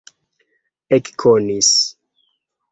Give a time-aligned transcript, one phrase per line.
[0.97, 1.71] ekkonis